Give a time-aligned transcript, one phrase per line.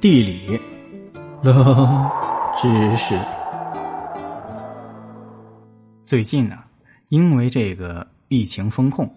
[0.00, 0.58] 地理，
[1.42, 2.10] 冷
[2.58, 3.14] 知识。
[6.02, 6.56] 最近呢，
[7.10, 9.14] 因为这个疫情封控，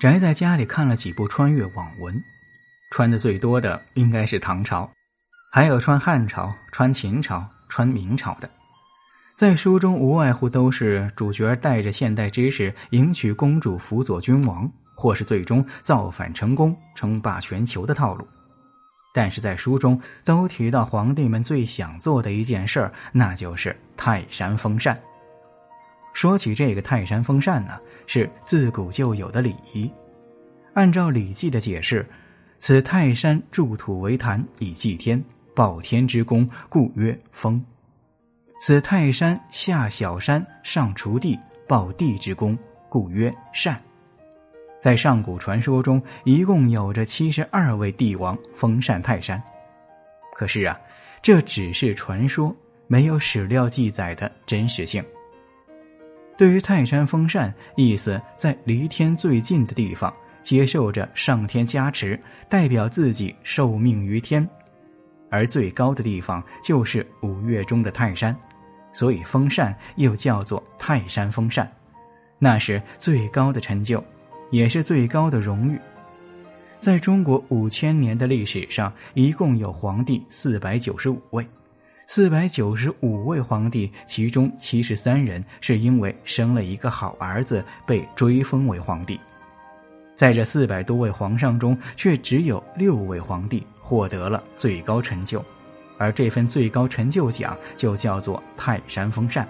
[0.00, 2.20] 宅在家里看了几部穿越网文，
[2.90, 4.90] 穿的最多的应该是唐朝，
[5.52, 8.50] 还有穿汉朝、穿秦朝、穿明朝的。
[9.36, 18.26] 在书中无外乎都是主角带着现代知识迎娶公主、辅佐君王，或是最终造反成功、称霸全球的套路。
[19.12, 24.96] 但是在书中都提到皇帝们最想做的一件事儿，那就是泰山封禅。
[26.12, 29.90] 说起这个泰山封禅呢，是自古就有的礼仪。
[30.74, 32.08] 按照《礼记》的解释，
[32.58, 35.22] 此泰山筑土为坛，以祭天，
[35.54, 37.64] 报天之功，故曰封。
[38.60, 42.56] 此泰山下小山，上锄地，报地之功，
[42.88, 43.80] 故曰禅。
[44.80, 49.40] 在上古传说中，一共有着七十二位帝王封禅泰山。
[50.32, 50.80] 可是啊，
[51.20, 52.54] 这只是传说，
[52.86, 55.04] 没有史料记载的真实性。
[56.38, 60.10] 对于泰山封禅，意思在离天最近的地方
[60.40, 64.42] 接受着上天加持，代表自己受命于天；
[65.28, 68.34] 而最高的地方就是五岳中的泰山，
[68.92, 71.70] 所以封禅又叫做泰山封禅，
[72.38, 74.02] 那是最高的成就。
[74.50, 75.78] 也是最高的荣誉。
[76.78, 81.46] 在中国五千年的历史上，一共有皇帝四百九十五位。
[82.06, 89.20] 四百九十五位皇帝，其中七十三人是因为生了一个好儿子被追封为皇帝。
[90.16, 95.44] 在这四百多位皇上中，却只有六位皇帝获得了最高成就，
[95.98, 99.48] 而这份最高成就奖就叫做泰山封禅。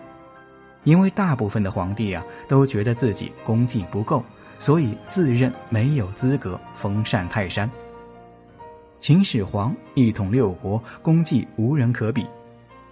[0.84, 4.22] 因为大部分的皇帝啊，都觉得自己功绩不够。
[4.60, 7.68] 所以自认没有资格封禅泰山。
[8.98, 12.24] 秦始皇一统六国，功绩无人可比。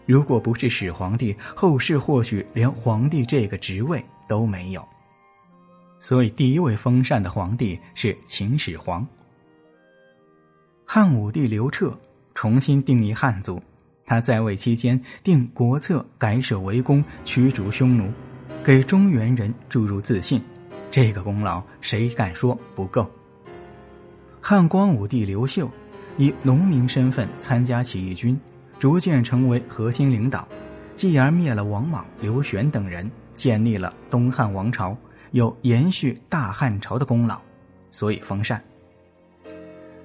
[0.07, 4.83] 如果不是始皇帝，后世或许连皇帝这个职位都没有。
[6.01, 9.07] 所以，第一位封禅的皇帝是秦始皇。
[10.87, 11.95] 汉武帝刘彻
[12.35, 13.63] 重新定义汉族，
[14.07, 18.11] 他在位期间定国策，改舍为公，驱逐匈奴，
[18.65, 20.43] 给中原人注入自信。
[20.91, 23.07] 这个功劳谁敢说不够？
[24.41, 25.71] 汉光武帝刘秀
[26.17, 28.39] 以农民身份参加起义军，
[28.79, 30.49] 逐渐成为核心领导，
[30.97, 34.97] 继而灭了王莽、刘玄等人，建立了东汉王朝，
[35.33, 37.39] 有延续大汉朝的功劳，
[37.91, 38.63] 所以封禅。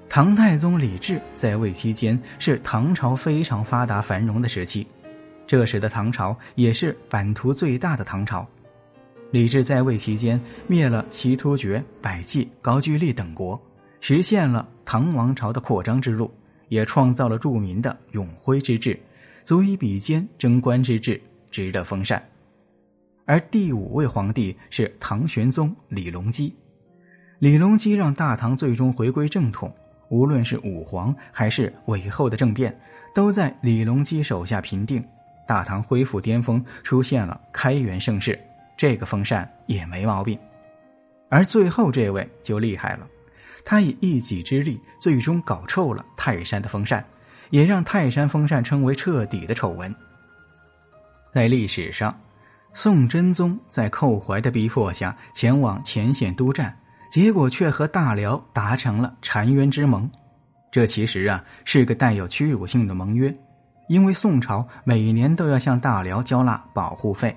[0.09, 4.85] 唐太宗李治在位期间是唐朝非常发达繁荣的时期，
[5.47, 8.45] 这时的唐朝也是版图最大的唐朝。
[9.33, 13.59] 李治在位期间，灭了齐突厥、百济、高句丽等国，
[13.99, 16.31] 实现了唐王朝的扩张之路，
[16.69, 18.95] 也创造了著名的永徽之治，
[19.43, 22.23] 足以比肩贞观之治，值得封禅。
[23.25, 26.55] 而第五位皇帝是唐玄宗李隆基，
[27.39, 29.73] 李隆基让大唐最终回归正统，
[30.09, 32.79] 无论是武皇还是韦后的政变，
[33.15, 35.03] 都在李隆基手下平定，
[35.47, 38.39] 大唐恢复巅峰，出现了开元盛世。
[38.75, 40.37] 这个风扇也没毛病，
[41.29, 43.07] 而最后这位就厉害了，
[43.63, 47.03] 他以一己之力最终搞臭了泰山的风扇，
[47.49, 49.93] 也让泰山风扇称为彻底的丑闻。
[51.29, 52.15] 在历史上，
[52.73, 56.75] 宋真宗在寇怀的逼迫下前往前线督战，
[57.09, 60.09] 结果却和大辽达成了澶渊之盟，
[60.71, 63.33] 这其实啊是个带有屈辱性的盟约，
[63.87, 67.35] 因为宋朝每年都要向大辽交纳保护费。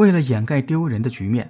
[0.00, 1.46] 为了掩盖丢人的局面，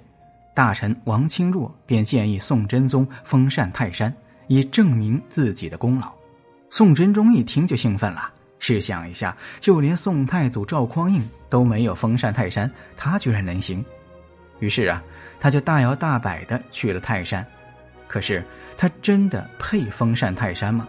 [0.53, 4.13] 大臣王钦若便建议宋真宗封禅泰山，
[4.47, 6.11] 以证明自己的功劳。
[6.67, 8.29] 宋真宗一听就兴奋了。
[8.59, 13.83] 试想一下，就连宋太祖赵匡胤都没有封禅泰山，他居然能行。
[14.59, 15.01] 于是啊，
[15.39, 17.47] 他就大摇大摆的去了泰山。
[18.05, 18.43] 可是
[18.77, 20.85] 他真的配封禅泰山吗？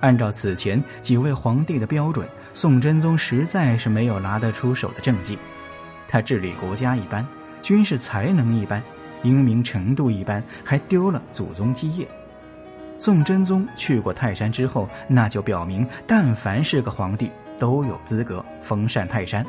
[0.00, 5.38] 按照此前几位皇帝的标准，宋真宗实在是没有拿得出手的政绩。
[6.08, 7.26] 他治理国家一般，
[7.62, 8.82] 军事才能一般，
[9.22, 12.06] 英明程度一般，还丢了祖宗基业。
[12.98, 19.44] 宋真宗去过泰山之后，那就表明，但凡是个皇帝，都有资格封禅泰山。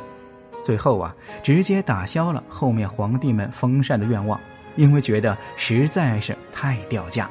[0.64, 1.14] 最后啊，
[1.44, 4.40] 直接打消了后面皇帝们封禅的愿望，
[4.76, 7.30] 因为觉得实在是太掉价。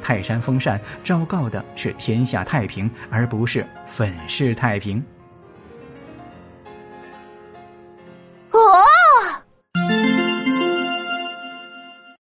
[0.00, 5.04] 泰山封禅，昭告的是天下太平，而不是粉饰太平。